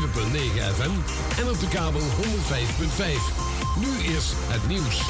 [0.00, 0.90] FM
[1.40, 2.04] en op de kabel 105.5.
[3.80, 5.08] Nu eerst het nieuws.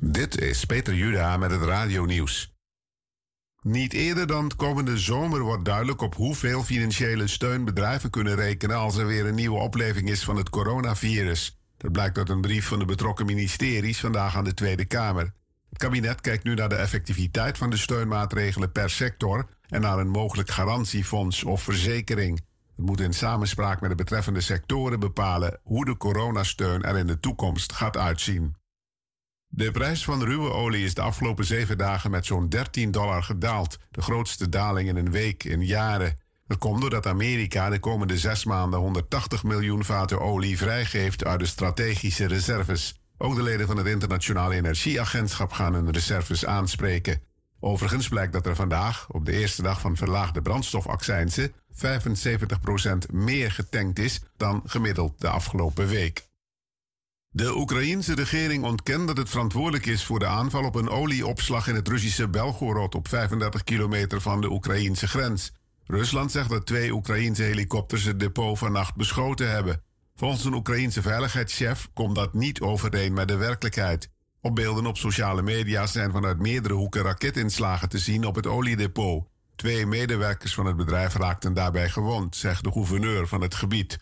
[0.00, 2.54] Dit is Peter Juda met het Radio-nieuws.
[3.62, 8.96] Niet eerder dan komende zomer wordt duidelijk op hoeveel financiële steun bedrijven kunnen rekenen als
[8.96, 11.60] er weer een nieuwe opleving is van het coronavirus.
[11.76, 15.32] Dat blijkt uit een brief van de betrokken ministeries vandaag aan de Tweede Kamer.
[15.76, 20.50] Kabinet kijkt nu naar de effectiviteit van de steunmaatregelen per sector en naar een mogelijk
[20.50, 22.40] garantiefonds of verzekering.
[22.76, 27.20] Het moet in samenspraak met de betreffende sectoren bepalen hoe de coronasteun er in de
[27.20, 28.56] toekomst gaat uitzien.
[29.48, 33.78] De prijs van ruwe olie is de afgelopen zeven dagen met zo'n 13 dollar gedaald,
[33.90, 36.18] de grootste daling in een week in jaren.
[36.46, 41.46] Dat komt doordat Amerika de komende zes maanden 180 miljoen vaten olie vrijgeeft uit de
[41.46, 43.00] strategische reserves.
[43.18, 47.22] Ook de leden van het Internationale Energieagentschap gaan hun reserves aanspreken.
[47.60, 53.98] Overigens blijkt dat er vandaag, op de eerste dag van verlaagde brandstofaccijnzen, 75% meer getankt
[53.98, 56.26] is dan gemiddeld de afgelopen week.
[57.28, 61.74] De Oekraïense regering ontkent dat het verantwoordelijk is voor de aanval op een olieopslag in
[61.74, 65.52] het Russische Belgorod op 35 kilometer van de Oekraïense grens.
[65.86, 69.82] Rusland zegt dat twee Oekraïense helikopters het depot vannacht beschoten hebben.
[70.16, 74.10] Volgens een Oekraïense veiligheidschef komt dat niet overeen met de werkelijkheid.
[74.40, 79.26] Op beelden op sociale media zijn vanuit meerdere hoeken raketinslagen te zien op het oliedepot.
[79.56, 83.98] Twee medewerkers van het bedrijf raakten daarbij gewond, zegt de gouverneur van het gebied.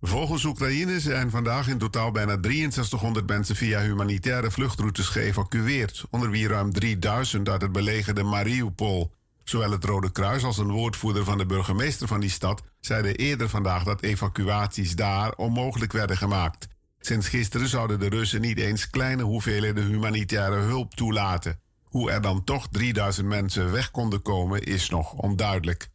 [0.00, 6.48] Volgens Oekraïne zijn vandaag in totaal bijna 6300 mensen via humanitaire vluchtroutes geëvacueerd, onder wie
[6.48, 9.12] ruim 3000 uit het belegerde Mariupol.
[9.44, 13.48] Zowel het Rode Kruis als een woordvoerder van de burgemeester van die stad zeiden eerder
[13.48, 16.68] vandaag dat evacuaties daar onmogelijk werden gemaakt.
[16.98, 21.60] Sinds gisteren zouden de Russen niet eens kleine hoeveelheden humanitaire hulp toelaten.
[21.84, 25.88] Hoe er dan toch 3000 mensen weg konden komen is nog onduidelijk.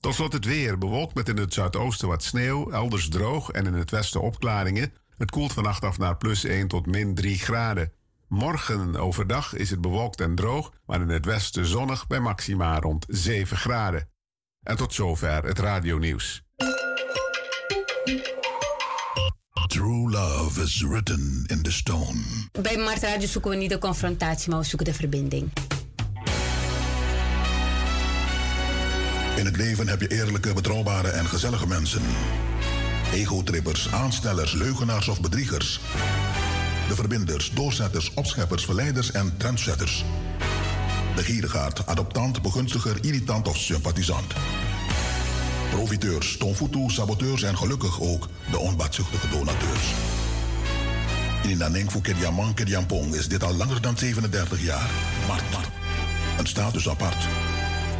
[0.00, 0.78] Tot slot het weer.
[0.78, 4.92] Bewolkt met in het zuidoosten wat sneeuw, elders droog en in het westen opklaringen.
[5.16, 7.92] Het koelt vannacht af naar plus 1 tot min 3 graden.
[8.28, 13.04] Morgen overdag is het bewolkt en droog, maar in het westen zonnig bij maxima rond
[13.08, 14.08] 7 graden.
[14.62, 16.42] En tot zover het radionieuws.
[19.66, 22.20] True love is written in the stone.
[22.62, 25.52] Bij Mart Radio zoeken we niet de confrontatie, maar we zoeken de verbinding.
[29.36, 32.02] In het leven heb je eerlijke, betrouwbare en gezellige mensen.
[33.12, 35.80] Egotrippers, aanstellers, leugenaars of bedriegers.
[36.88, 40.04] De verbinders, doorzetters, opscheppers, verleiders en trendsetters.
[41.16, 44.34] De gierigaard, adoptant, begunstiger, irritant of sympathisant.
[45.70, 49.92] Profiteurs, tomfutu, saboteurs en gelukkig ook de onbaatzuchtige donateurs.
[51.42, 54.90] In Naneng voor Kediaman Kediampong is dit al langer dan 37 jaar.
[55.26, 55.68] Mart, Mart.
[56.38, 57.26] Een status apart.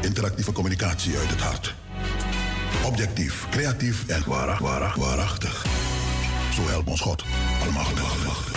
[0.01, 1.75] Interactieve communicatie uit het hart.
[2.85, 5.65] Objectief, creatief en waarach, waarach, waarachtig.
[6.55, 7.25] Zo helpt ons God.
[7.65, 8.56] Almachtig.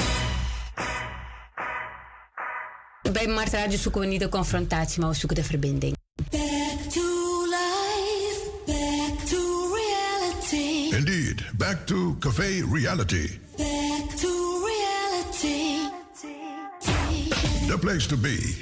[3.11, 5.95] Bij Mart Radio zoeken we niet de confrontatie, maar we zoeken de verbinding.
[6.15, 7.01] Back to
[7.45, 10.95] life, back to reality.
[10.95, 13.39] Indeed, back to Café Reality.
[13.57, 15.89] Back to reality.
[17.67, 18.59] The place to be.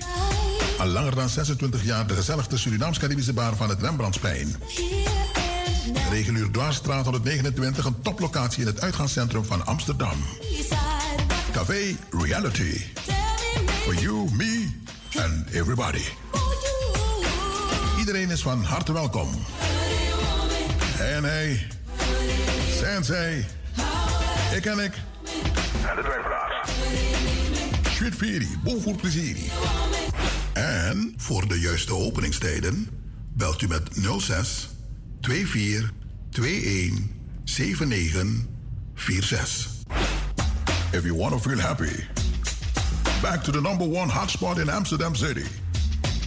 [0.78, 4.56] Al langer dan 26 jaar de gezelligste Surinaams-Caribische bar van het Rembrandtsplein.
[6.12, 10.24] Regulier Dwarsstraat 129, een toplocatie in het uitgaanscentrum van Amsterdam.
[11.52, 12.82] Café Reality.
[13.88, 14.68] For you, me
[15.16, 16.04] and everybody.
[18.00, 19.30] Iedereen is van harte welkom.
[21.00, 21.68] En hij,
[22.80, 23.46] Sensei,
[24.56, 24.94] ik en ik.
[25.90, 26.22] En de.
[27.90, 29.38] Sweet Feri, bon voor plezier.
[30.54, 32.90] En voor de juiste openingstijden
[33.34, 34.70] belt u met 06
[35.22, 35.92] 24
[36.32, 37.04] 21
[37.44, 38.48] 79
[38.96, 39.68] 46.
[40.92, 42.17] If you want to feel happy,
[43.22, 45.46] back to the number one hotspot in Amsterdam City.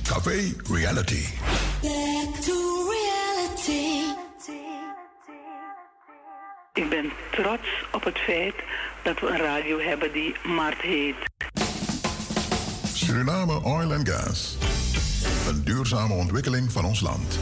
[0.05, 1.25] Café Reality.
[1.83, 4.19] Back to reality.
[6.73, 8.55] Ik ben trots op het feit
[9.03, 11.17] dat we een radio hebben die Mart heet.
[12.95, 14.57] Suriname Oil and Gas.
[15.49, 17.39] een duurzame ontwikkeling van ons land.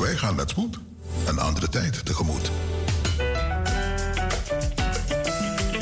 [0.00, 0.78] Wij gaan met spoed
[1.26, 2.50] een andere tijd tegemoet.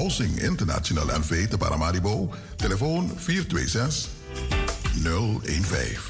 [0.00, 4.08] Housing International NV te Paramaribo, telefoon 426
[5.02, 6.00] 015.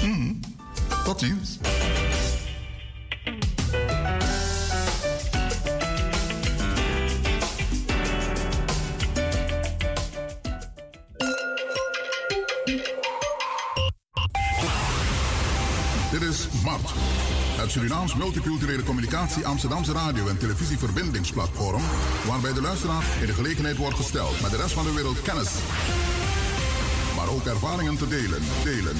[0.00, 0.40] Hmm,
[1.04, 1.58] tot ziens.
[17.98, 21.82] Multiculturele Communicatie Amsterdamse Radio- en Televisieverbindingsplatform,
[22.26, 25.50] waarbij de luisteraar in de gelegenheid wordt gesteld met de rest van de wereld kennis,
[27.16, 28.42] maar ook ervaringen te delen.
[28.64, 28.96] delen.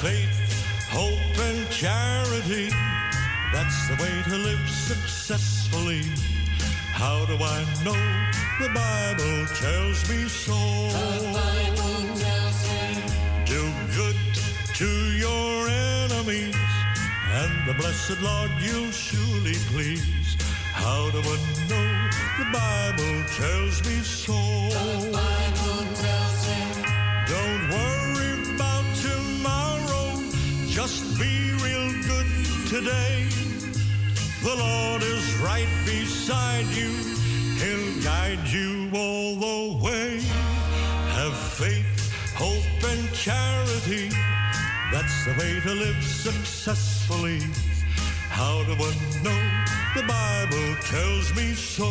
[0.00, 2.70] Faith, hope, and charity.
[3.52, 6.02] That's the way to live successfully.
[6.92, 8.00] How do I know?
[8.64, 10.56] The Bible tells me so.
[10.56, 13.02] The Bible tells me.
[13.44, 13.60] Do
[13.94, 14.16] good
[14.80, 16.56] to your enemies,
[17.40, 20.36] and the blessed Lord you'll surely please.
[20.72, 21.38] How do I
[21.68, 21.90] know?
[22.40, 24.40] The Bible tells me so.
[30.82, 32.30] Just be real good
[32.66, 33.28] today.
[34.42, 36.90] The Lord is right beside you,
[37.60, 40.20] He'll guide you all the way.
[41.18, 44.08] Have faith, hope, and charity.
[44.90, 47.40] That's the way to live successfully.
[48.30, 48.94] How do I
[49.24, 49.40] know?
[49.98, 51.90] The Bible tells me so.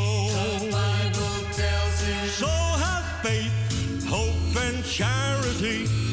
[0.64, 2.28] The Bible tells me.
[2.42, 2.52] So
[2.84, 6.10] have faith, hope, and charity.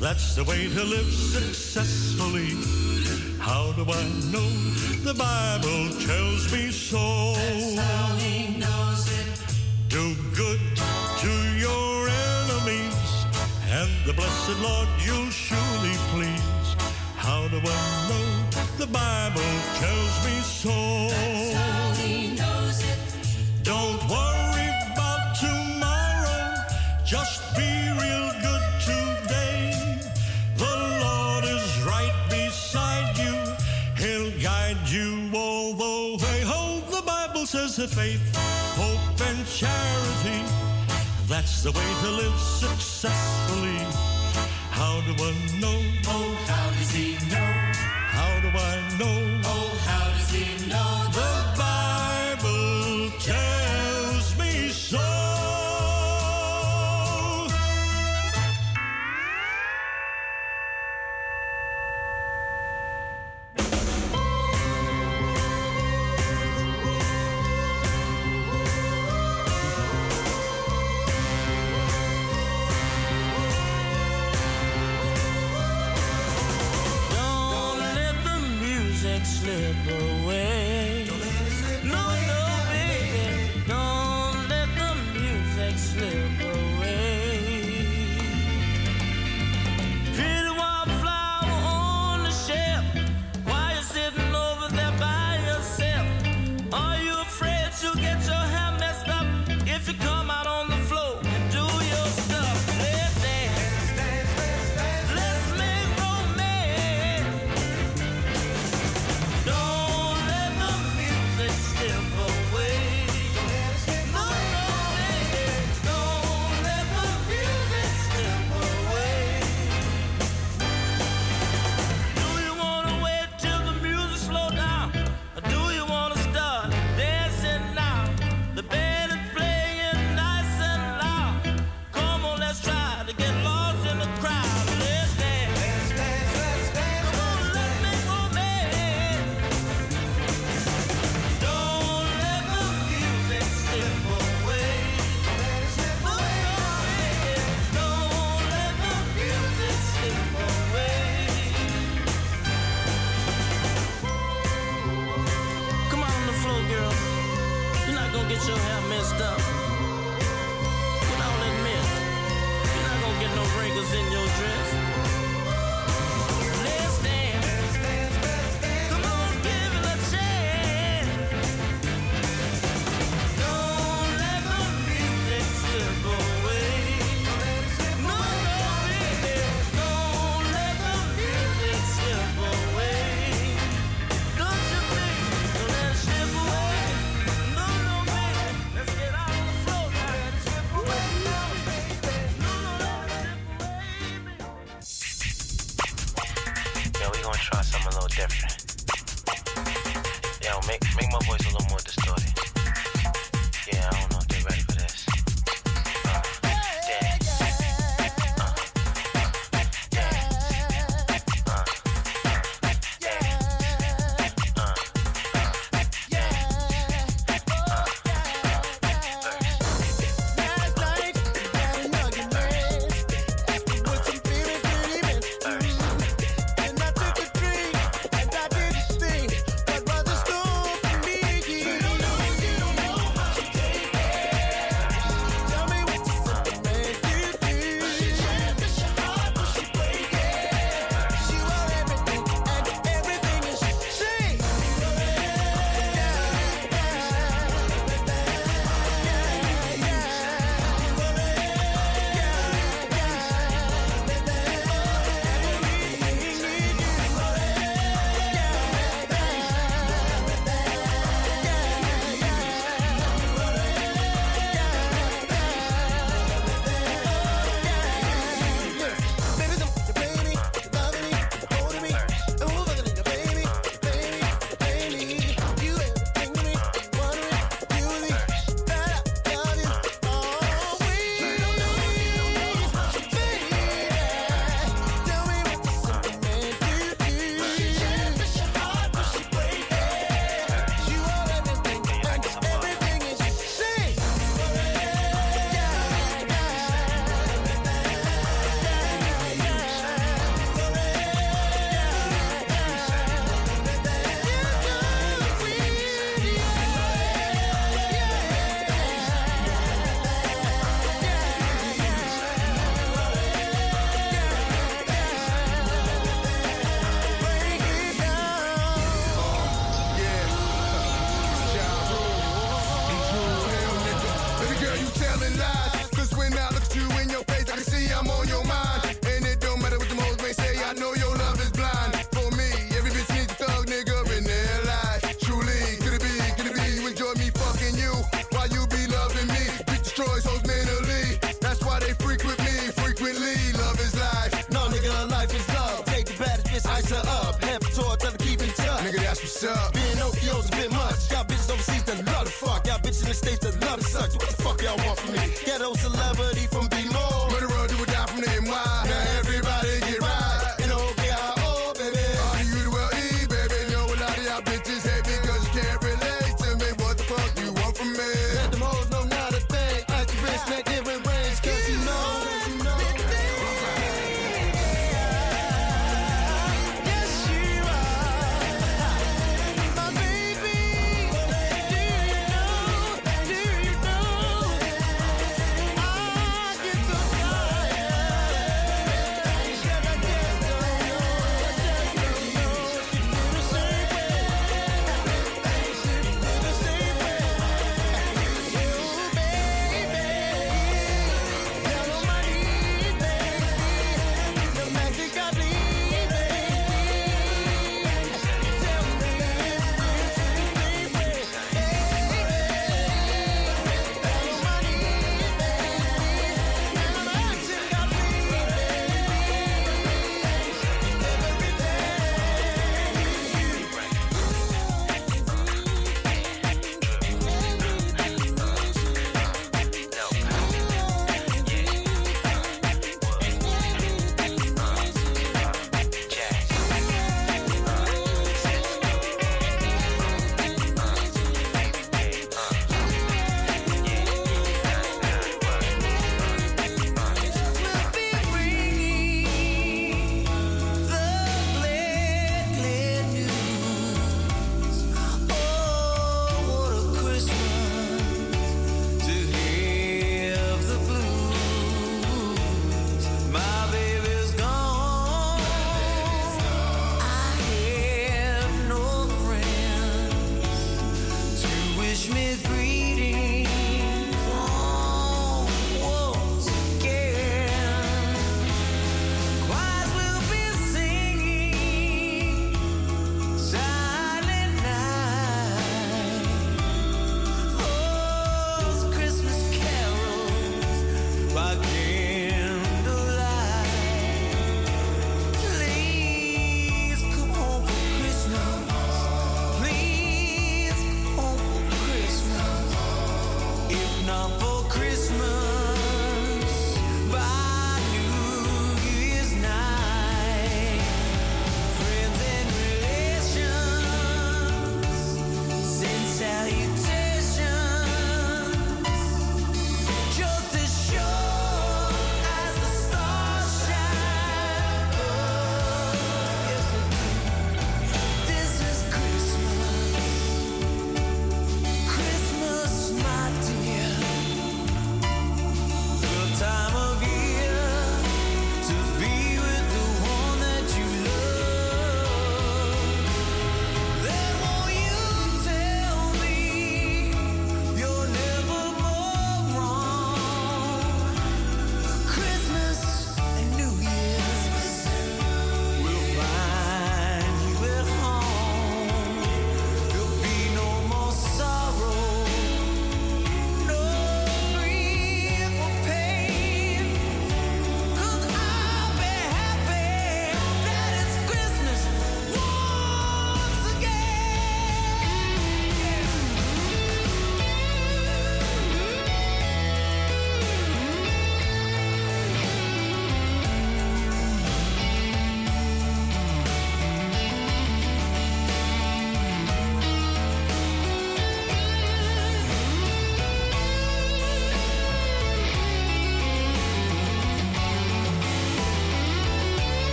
[0.00, 2.50] That's the way to live successfully.
[3.38, 4.50] How do I know?
[5.02, 7.34] The Bible tells me so.
[7.34, 9.26] That's how he knows it.
[9.88, 10.60] Do good
[11.24, 13.26] to your enemies,
[13.70, 16.68] and the blessed Lord you'll surely please.
[17.16, 18.26] How do I know?
[18.78, 21.53] The Bible tells me so.
[37.54, 38.34] Says that faith,
[38.74, 40.42] hope, and charity,
[41.28, 43.78] that's the way to live successfully.
[44.72, 45.30] How do I
[45.60, 45.80] know?
[46.08, 47.52] Oh, how does he know?
[48.10, 49.40] How do I know?
[49.44, 50.13] Oh, how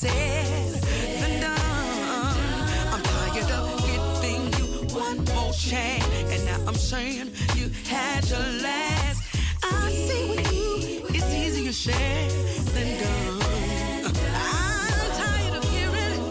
[0.00, 1.58] than done.
[1.58, 8.28] Uh, I'm tired of giving you one more chance, and now I'm saying you had
[8.28, 9.22] your last.
[9.62, 12.30] I see with you, it's easier said
[12.74, 14.12] than done.
[14.34, 16.26] I'm tired of hearing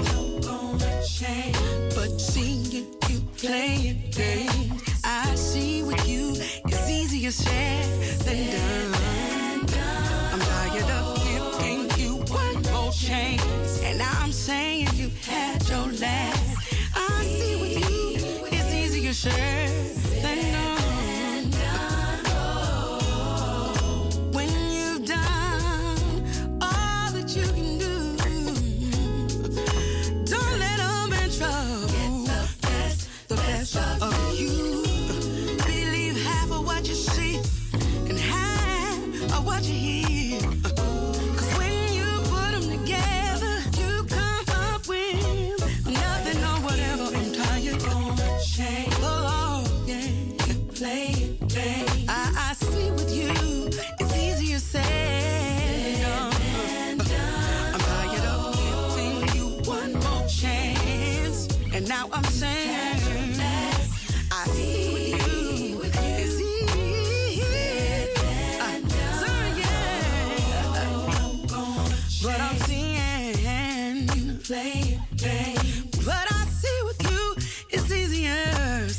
[1.96, 2.66] but seeing
[3.10, 4.82] you playing games.
[5.04, 6.34] I see with you,
[6.66, 7.86] it's easier said
[8.26, 8.85] than done.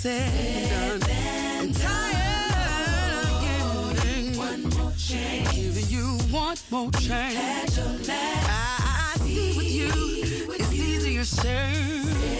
[0.09, 4.37] I'm tired again.
[4.37, 5.53] One more chance.
[5.53, 7.79] Giving you one more chance.
[8.09, 8.13] I,
[8.49, 9.91] I see with you.
[10.55, 12.36] It's easier said.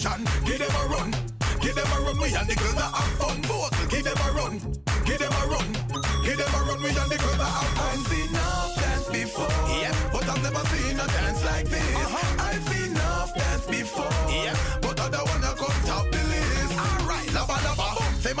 [0.00, 1.14] Them a run, Chan, give them a run.
[1.60, 3.69] Give them a run, we and the girls that have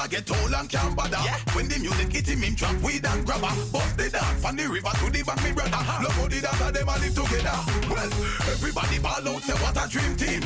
[0.00, 1.16] Say my get old and can't bother.
[1.52, 3.52] When the music hit him, him drop weed and grabber.
[3.70, 5.76] Bust the dance from the river to the bank, me brother.
[5.76, 7.58] Love how the dance and them a live together.
[7.84, 8.10] Well,
[8.48, 10.42] everybody ball out, say what a dream team.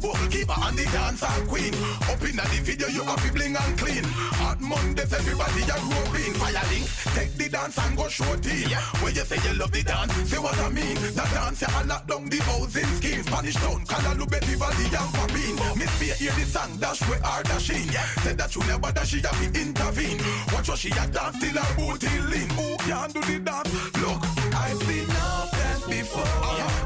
[0.00, 1.74] Bogle keeper and the dancer queen.
[2.08, 4.04] Up in the video, you have to bling and clean.
[4.40, 6.34] Hot Mondays, everybody a groping.
[6.40, 6.86] Fire link,
[7.16, 8.68] take the dance and go show team.
[9.00, 10.94] When you say you love the dance, say what I mean.
[10.94, 13.22] The dance, you lock down the housing scheme.
[13.24, 15.76] Spanish town, Canada, Betty Valley, and Papine.
[15.76, 17.88] Miss Fear hear the song, dash where are dashing.
[18.22, 20.18] Said that you never dash, she have to intervene.
[20.52, 22.48] Watch what she a dance till her booty lean.
[22.50, 23.72] Who can do the dance?
[24.00, 24.20] Look,
[24.54, 26.24] I've seen enough dance before,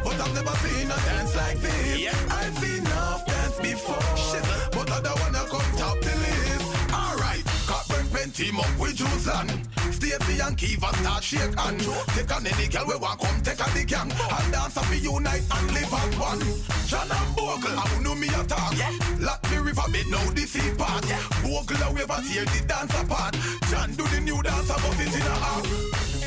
[0.04, 2.14] but I've never seen a dance like this.
[2.30, 6.92] I've seen enough dance before, but I don't wanna come top the list.
[6.92, 9.73] Alright, Cockburn pen team up with Juiceland.
[10.04, 11.80] Stacey and Kiva start shake and
[12.12, 14.12] Take on any girl we want come take on the gang.
[14.12, 16.40] And dance up unite and live as one.
[16.84, 18.76] John and Bogle, I know me attack
[19.20, 21.08] Lock the river bed now the sea part
[21.40, 23.32] Bogle a wave and tear the dance apart.
[23.72, 25.64] John do the new dance about it in a half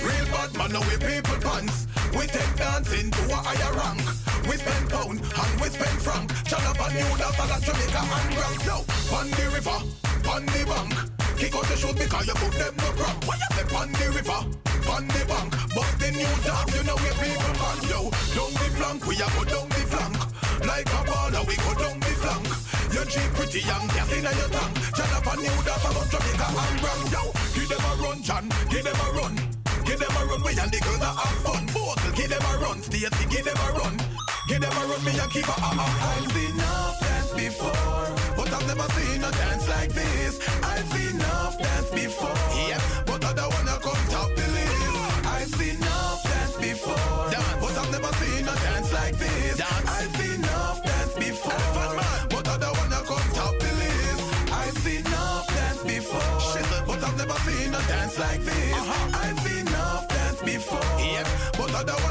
[0.02, 1.86] Real bad man now we people pants.
[2.18, 4.02] We take dancing to a higher rank.
[4.50, 6.34] We spend pound and we spend franc.
[6.50, 8.78] John up a new dance and a Jamaica and grand Yo,
[9.14, 9.80] on the river,
[10.34, 13.22] on the bank Kick out the shoot because you put them no cramp.
[13.30, 14.42] When you step on the river,
[14.90, 17.78] on the bank, but the new dance, you know where people man.
[17.86, 18.00] Yo,
[18.34, 20.18] down the flank, we a go down the flank.
[20.66, 22.48] Like a baller, we go down the flank.
[22.90, 24.74] You cheap pretty young, gas in your tank.
[24.98, 27.02] John up a new dance about Jamaica and Ram.
[27.14, 27.24] Yo,
[27.54, 29.36] give them a run, John, give them a run.
[29.86, 31.64] Give them a run, we and the girls that have fun.
[31.70, 34.07] Both, give them a run, Stacey, give them a run.
[34.58, 36.18] Give them run, me and keep a ah ah.
[36.18, 40.40] I've seen enough dance before, but I've never seen a dance like this.
[40.64, 42.34] I've seen enough dance before,
[42.66, 45.30] yeah, but I don't wanna come top the list.
[45.30, 46.98] I've seen enough dance before,
[47.62, 49.62] but I've never seen a dance like this.
[49.62, 51.94] I've seen enough dance before,
[52.34, 54.22] but I don't wanna come top the list.
[54.50, 56.34] I've seen enough dance before,
[56.88, 58.74] but I've never seen a dance like this.
[59.22, 61.30] I've seen enough dance before, yeah,
[61.60, 62.07] but I don't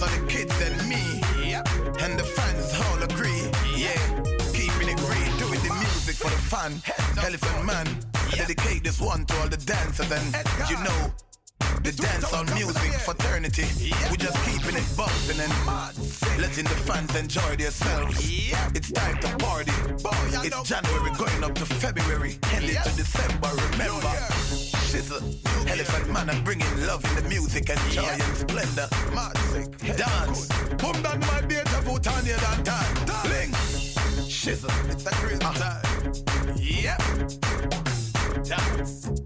[0.00, 1.20] for the kids and me.
[1.50, 1.68] Yep.
[2.00, 3.44] And the fans all agree.
[3.76, 4.00] Yeah.
[4.56, 6.72] Keeping it real, doing the music for the fun.
[7.22, 7.86] Elephant Man.
[8.32, 10.28] I dedicate this one to all the dancers and
[10.70, 11.12] you know.
[11.84, 13.66] The dance on music fraternity.
[14.10, 15.54] We just keeping it bumping and
[16.40, 18.16] letting the fans enjoy themselves.
[18.74, 19.72] It's time to party.
[20.46, 23.50] It's January going up to February, heading to December.
[23.72, 24.12] Remember,
[24.90, 25.22] shizzle,
[25.68, 28.88] elephant man, I'm bringing love in the music and joy and splendor.
[29.96, 32.94] Dance, boom down my data put on your than time.
[33.24, 33.52] Bling,
[34.26, 35.84] shizzle, it's a crazy time.
[36.56, 37.02] Yep,
[38.44, 39.19] dance.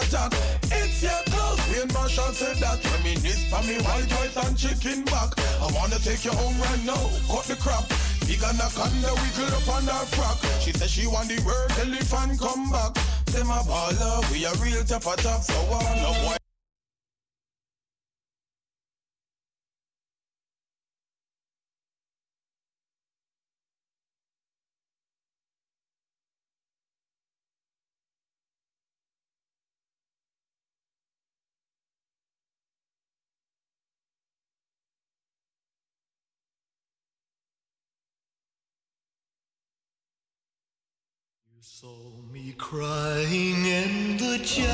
[0.00, 0.32] Tack.
[0.70, 2.82] It's your clothes, and Marshall said that.
[2.84, 5.32] Reminisce for me white rice and chicken back.
[5.60, 7.84] I wanna take you home right now, cut the crap.
[8.26, 10.38] Big anaconda wiggle up on her frock.
[10.60, 12.94] She said she want the word elephant come back.
[13.26, 16.41] Them a baller, we a real top a top, so all no boy.
[42.32, 44.72] Me crying in the chapel.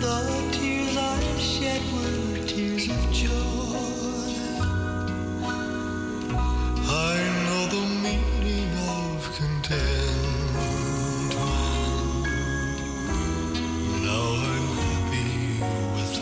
[0.00, 0.20] The
[0.52, 3.30] tears I shed were tears of joy.
[6.88, 11.34] I know the meaning of contentment.
[14.06, 15.32] Now I'm happy
[15.94, 16.14] with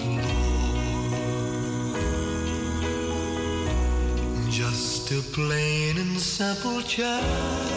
[4.34, 4.50] Lord.
[4.50, 5.81] Just a plain
[6.18, 7.71] simple child.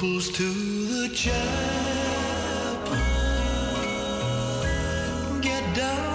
[0.00, 2.96] Troubles to the chapel.
[5.42, 6.09] Get down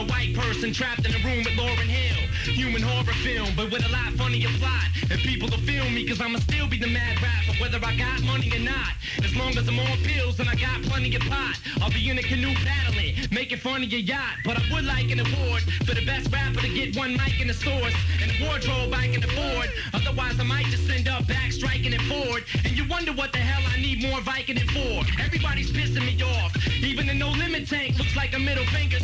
[0.00, 2.20] a white person trapped in a room with Lauryn Hill.
[2.54, 4.88] Human horror film, but with a lot funnier plot.
[5.10, 8.22] And people will feel me, cause I'ma still be the mad rapper, whether I got
[8.22, 8.96] money or not.
[9.22, 12.18] As long as I'm on pills and I got plenty of pot, I'll be in
[12.18, 14.40] a canoe paddling, making fun of your yacht.
[14.44, 17.48] But I would like an award for the best rapper to get one mic in
[17.48, 19.68] the source and a wardrobe I can afford.
[19.92, 22.44] Otherwise, I might just end up back striking it forward.
[22.64, 25.22] And you wonder what the hell I need more Viking Vicodin for.
[25.22, 26.56] Everybody's pissing me off.
[26.82, 28.98] Even the no limit tank looks like a middle finger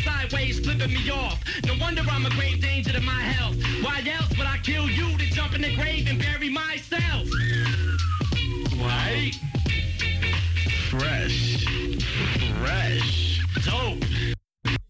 [0.47, 1.43] sideways flipping me off.
[1.65, 3.57] No wonder I'm a grave danger to my health.
[3.83, 7.29] Why else would I kill you to jump in the grave and bury myself?
[8.79, 9.33] Right?
[10.91, 11.65] Fresh.
[12.61, 13.43] Fresh.
[13.65, 14.05] Dope.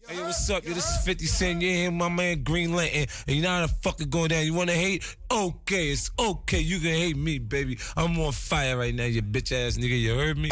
[0.07, 0.63] Hey, what's up?
[0.65, 1.61] Yo, this is 50 Cent.
[1.61, 3.07] You here, my man Green Lantern.
[3.27, 4.45] And you know how the fuck it going down.
[4.45, 5.03] You wanna hate?
[5.31, 6.59] Okay, it's okay.
[6.59, 7.77] You can hate me, baby.
[7.95, 9.99] I'm on fire right now, you bitch ass nigga.
[9.99, 10.51] You heard me?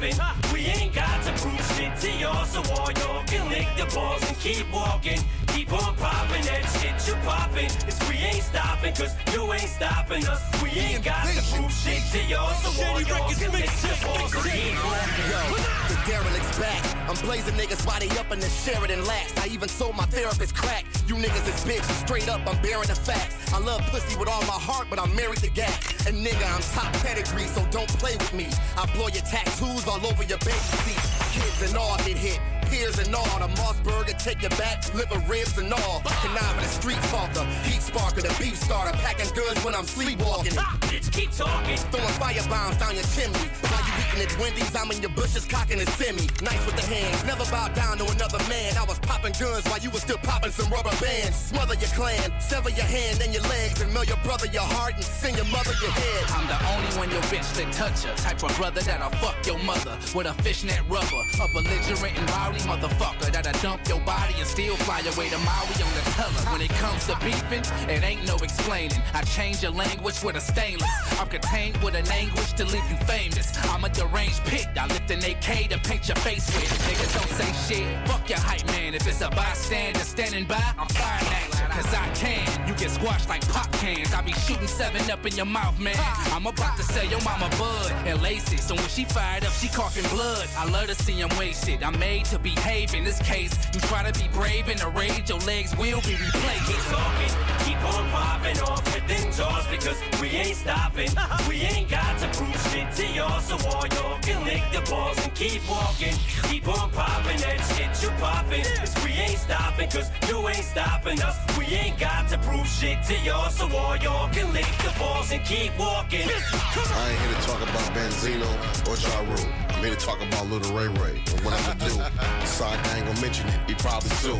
[0.00, 4.26] We ain't got to prove shit to y'all, so all y'all can lick the balls
[4.26, 5.20] and keep walking.
[5.60, 7.68] Keep on popping that shit you popping.
[7.84, 10.40] It's we ain't stopping, cause you ain't stopping us.
[10.62, 14.32] We ain't got to prove shit to y'all, so all y'all can lick the balls
[14.40, 14.72] keep.
[14.72, 15.40] Yo,
[15.84, 16.80] the derelict's back.
[17.10, 19.36] I'm blazing niggas while they up in the Sheraton lax.
[19.36, 20.86] I even sold my therapist crack.
[21.06, 22.06] You niggas is bitches.
[22.06, 23.52] Straight up, I'm bearing the facts.
[23.52, 26.06] I love pussy with all my heart, but I'm married to gas.
[26.06, 28.48] And nigga, I'm top pedigree, so don't play with me.
[28.78, 31.04] I blow your tattoos all over your baby seat.
[31.36, 32.40] Kids and all get hit.
[32.70, 36.02] Peers and all, the Mossberger take your back, liver ribs and all.
[36.22, 40.52] Connive the street faulter, heat sparker, the beef starter, packing goods when I'm sleepwalking.
[40.86, 41.76] bitch, keep talking.
[41.90, 43.48] Throwing fire bombs down your chimney.
[43.66, 46.28] While you eating at Wendy's, I'm in your bushes cocking a semi.
[46.42, 48.76] Nice with the hand, never bow down to another man.
[48.76, 51.36] I was popping guns while you was still popping some rubber bands.
[51.36, 54.94] Smother your clan, sever your hand and your legs, and mail your brother your heart
[54.94, 56.24] and send your mother your head.
[56.36, 58.14] I'm the only one your bitch that touch her.
[58.16, 61.22] Type of brother that'll fuck your mother with a fishnet rubber.
[61.40, 65.76] A belligerent and rowdy motherfucker that'll dump your body and still fly away to Maui
[65.82, 66.42] on the teller.
[66.52, 69.00] When it comes to beefing, it ain't no explaining.
[69.14, 70.90] I change your language with a stainless.
[71.18, 73.56] I'm contained with an anguish to leave you famous.
[73.68, 74.68] I'm a deranged pit.
[74.76, 76.70] I lift an AK to paint your face with.
[76.88, 78.08] Niggas don't say shit.
[78.08, 78.94] Fuck your hype man.
[78.94, 81.60] If it's a bystander standing by, I'm firing at you.
[81.70, 82.68] Cause I can.
[82.68, 84.12] You get squashed like pop cans.
[84.12, 85.94] I be shooting seven up in your mouth, man.
[86.32, 88.60] I'm about to sell your mama bud and lace it.
[88.60, 90.48] So when she fired up, she coughing blood.
[90.56, 91.82] I love to see him wasted.
[91.82, 93.54] I'm made to behave in this case.
[93.74, 96.66] You try to be brave in a rage, your legs will be replaced.
[96.66, 97.32] Keep talking,
[97.64, 101.10] keep on popping off with them jaws because we ain't stopping.
[101.16, 101.48] Uh-huh.
[101.48, 105.18] We ain't got to prove shit to y'all, so all y'all can lick the balls
[105.22, 106.14] and keep walking.
[106.48, 108.64] Keep on popping that shit you popping.
[108.64, 111.36] Cause we ain't stopping, cause you ain't stopping us.
[111.58, 115.32] We ain't got to prove shit to y'all, so all y'all can lick the balls
[115.32, 116.28] and keep walking.
[116.28, 118.50] I ain't here to talk about Benzino
[118.88, 119.52] or Ja Rule.
[119.70, 122.46] I'm here to talk about Little Ray Ray and what I'ma do.
[122.46, 123.60] Sorry, I ain't gonna mention it.
[123.66, 124.38] He probably sue.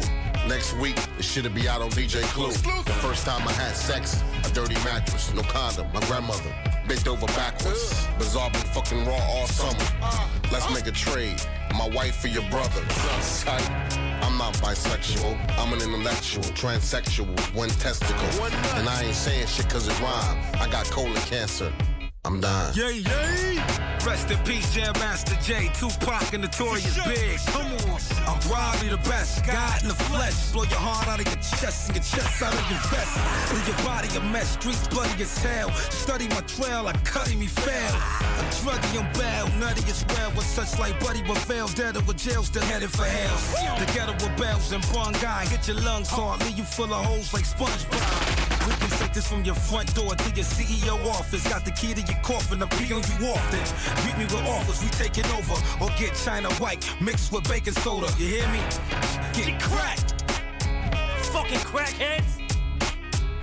[0.49, 2.51] Next week, it should be out on DJ Clue.
[2.85, 5.87] The first time I had sex, a dirty mattress, no condom.
[5.93, 6.55] My grandmother
[6.89, 8.07] bent over backwards.
[8.19, 9.85] Bizarre been fucking raw all summer.
[10.51, 11.41] Let's make a trade.
[11.77, 12.81] My wife for your brother.
[14.23, 15.39] I'm not bisexual.
[15.59, 18.45] I'm an intellectual, transsexual, one testicle.
[18.77, 20.43] And I ain't saying shit cause it rhyme.
[20.55, 21.73] I got colon cancer.
[22.25, 22.75] I'm dying.
[22.75, 23.63] Yay, yay!
[24.05, 27.39] Rest in peace, Jam Master Jay, Tupac and Notorious Big.
[27.49, 30.53] Come on, I'm Robbie the best, God in the flesh.
[30.53, 33.13] Blow your heart out of your chest and your chest out of your vest.
[33.53, 35.71] Leave your body a mess, streets bloody as hell.
[35.73, 37.95] Study my trail, I cut him, he failed.
[37.95, 40.31] A druggy, I'm bad, nutty as well.
[40.33, 43.77] With such like Buddy but fails, dead or with jail, still headed for hell.
[43.79, 47.05] The ghetto with bells and bun guy, hit your lungs hard, leave you full of
[47.05, 48.51] holes like SpongeBob.
[48.67, 48.73] We
[49.13, 51.47] this from your front door to your CEO office.
[51.49, 54.05] Got the key to your coffin, I pee on you often.
[54.05, 55.55] Beat me with offers, we take it over.
[55.83, 58.07] Or get China white mixed with baking soda.
[58.19, 58.61] You hear me?
[59.33, 60.23] Get cracked.
[61.33, 62.41] Fucking crackheads.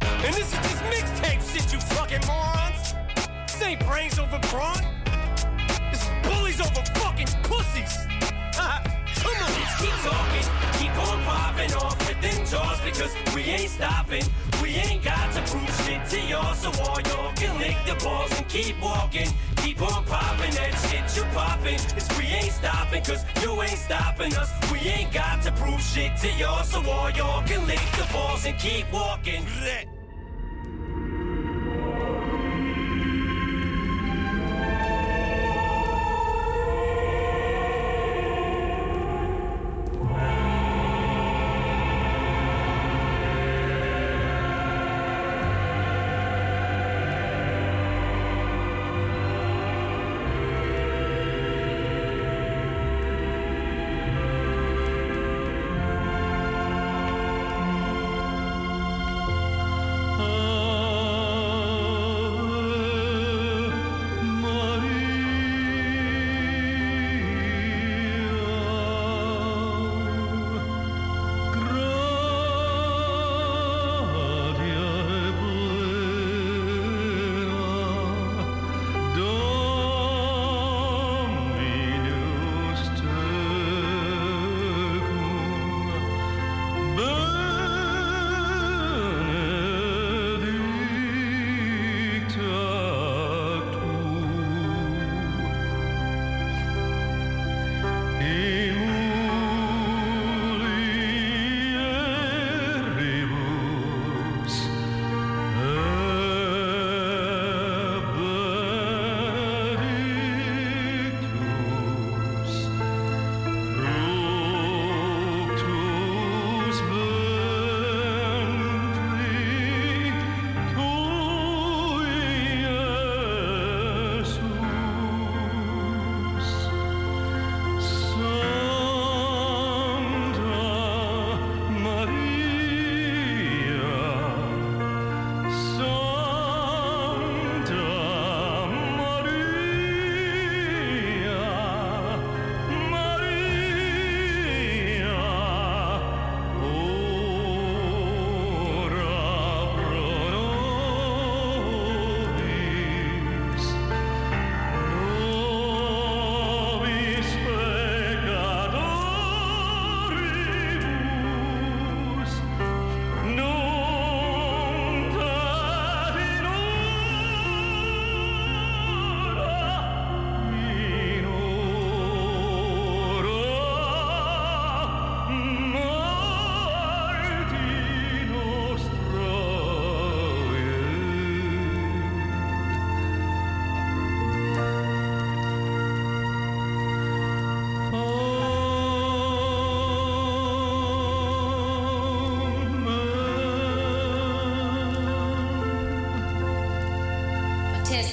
[0.02, 2.94] And this is just mixtape shit, you fucking morons.
[3.48, 4.82] This ain't brains over brawn.
[5.92, 8.17] This is bullies over fucking pussies.
[9.28, 9.52] Come on.
[9.52, 10.48] Bitch, keep talking,
[10.80, 14.24] keep on popping off with them jaws because we ain't stopping.
[14.62, 18.32] We ain't got to prove shit to y'all, so all y'all can lick the balls
[18.38, 19.28] and keep walking.
[19.58, 21.78] Keep on popping that shit you popping.
[21.78, 24.50] Cause we ain't stopping, cause you ain't stopping us.
[24.72, 28.46] We ain't got to prove shit to y'all, so all y'all can lick the balls
[28.46, 29.44] and keep walking.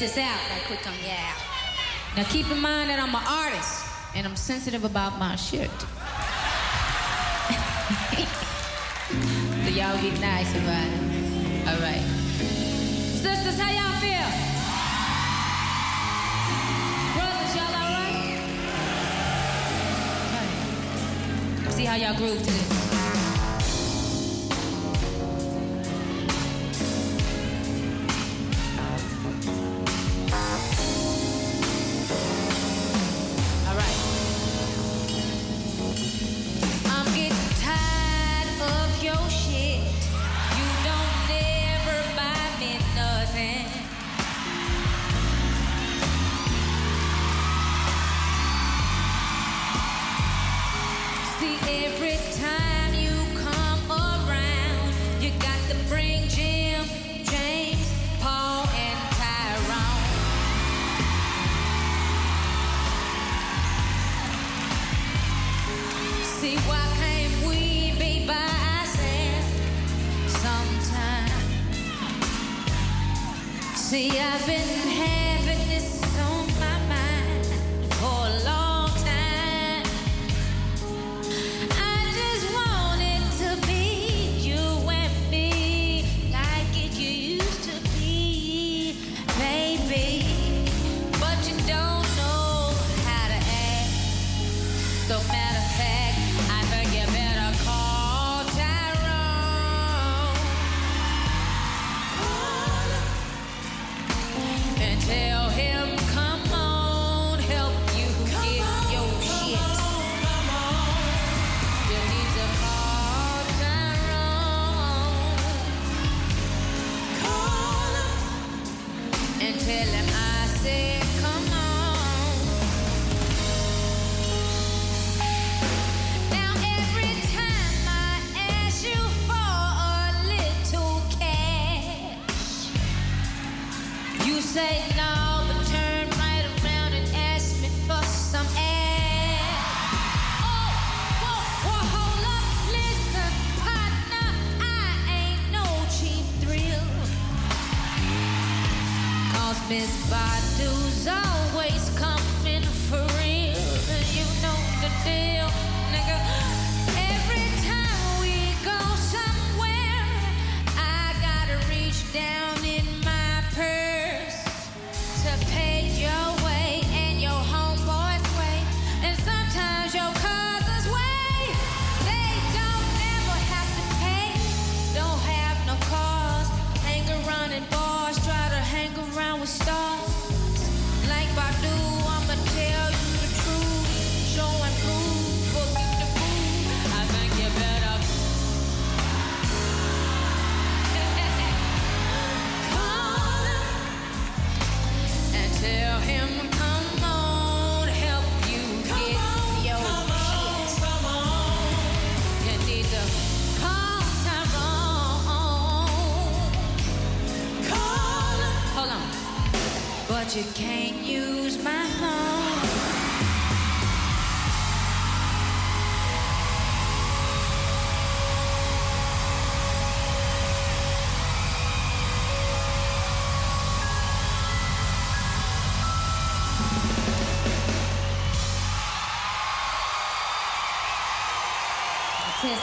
[0.04, 1.32] this out right quick on yeah.
[2.14, 5.70] Now keep in mind that I'm an artist and I'm sensitive about my shit.
[9.64, 11.00] so y'all be nice about it.
[11.68, 12.04] All right.
[13.16, 14.28] Sisters, how y'all feel?
[17.16, 18.44] Brothers, y'all all right?
[20.34, 21.72] All right.
[21.72, 22.83] See how y'all groove to this.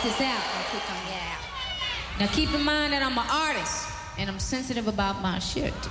[0.04, 1.36] this out and click on yeah.
[2.20, 3.88] Now keep in mind that I'm an artist
[4.18, 5.74] and I'm sensitive about my shit.
[5.74, 5.90] so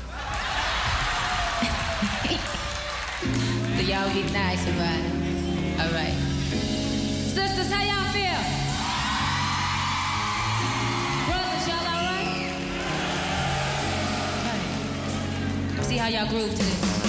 [3.86, 5.12] y'all be nice about it.
[5.78, 6.16] All right.
[7.30, 8.42] Sisters, how y'all feel?
[11.26, 12.50] Brothers, y'all all right?
[14.46, 15.84] All right.
[15.84, 16.99] See how y'all groove to this.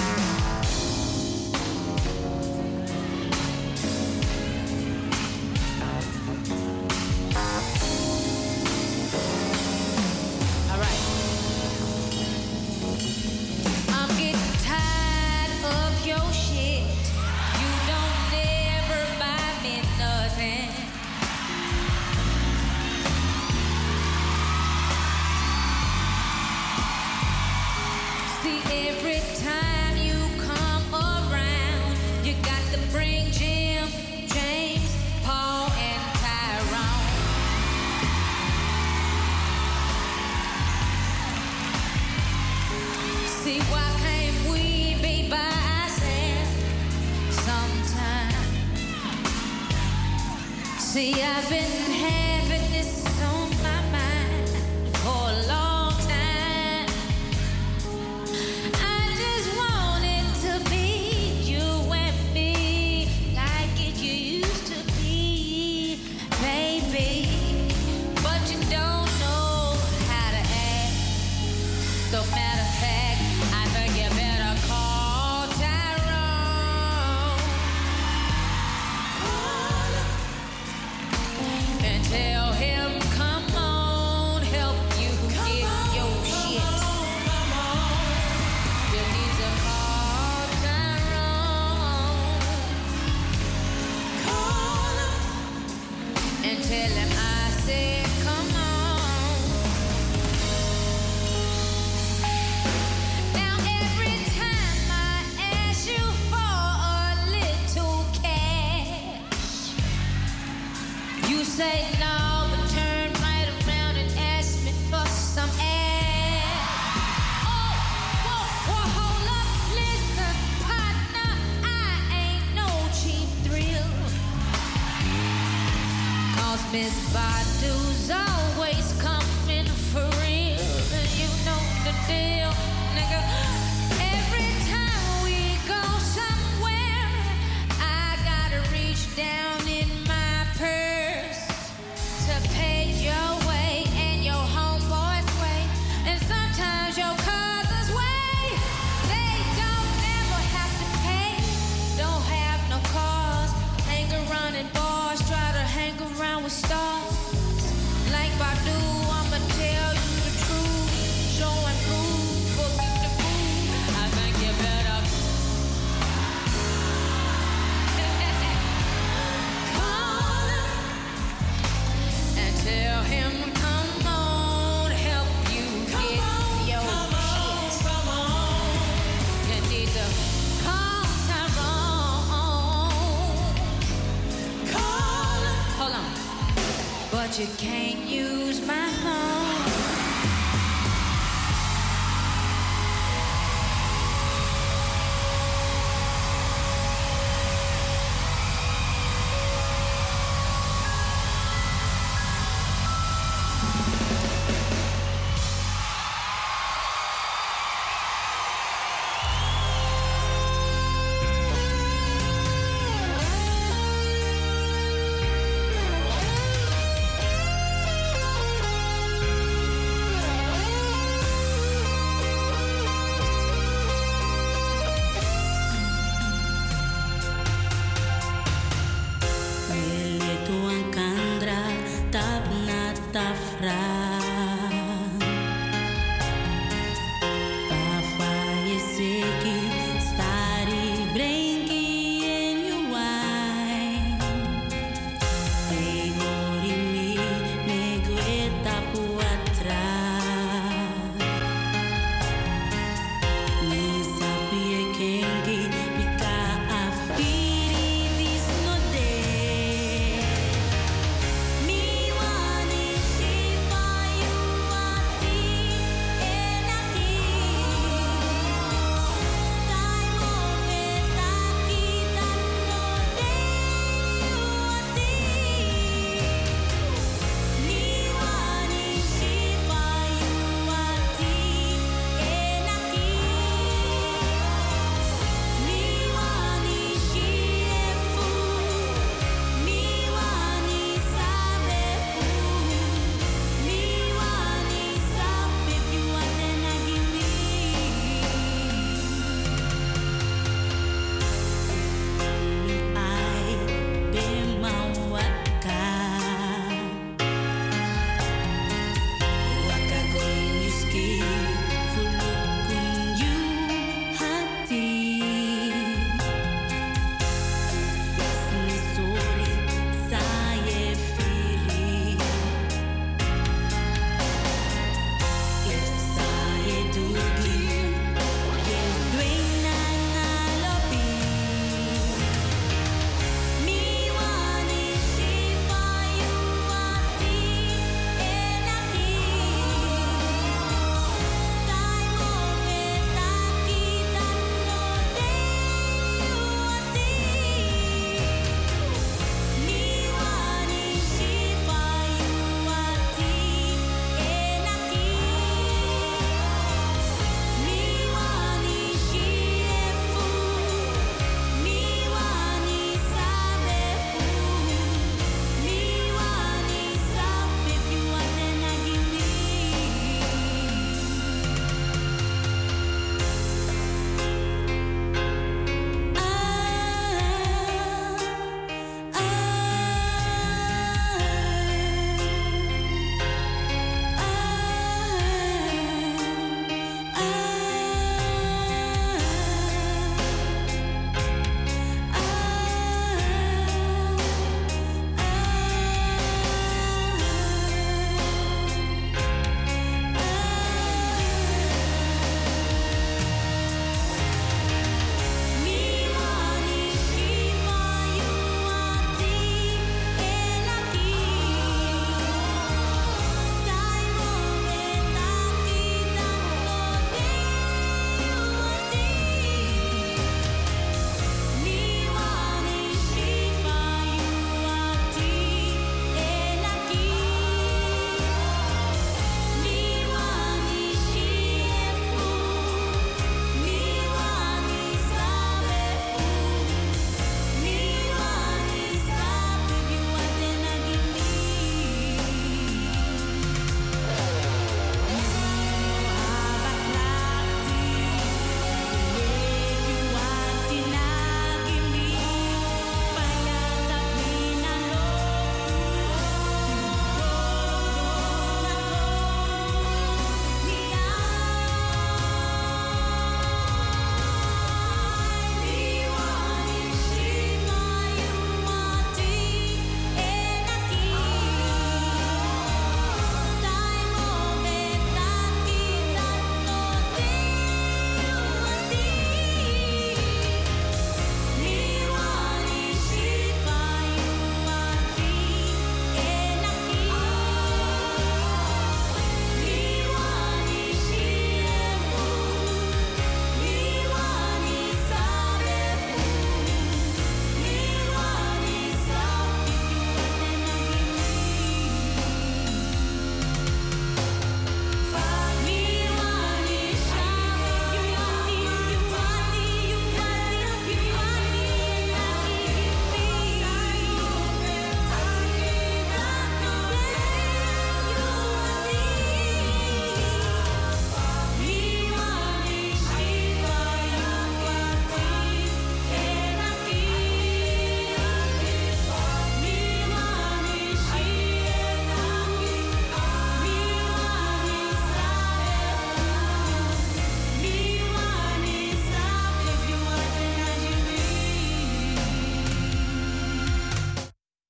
[96.52, 98.61] And tell him I said, come on.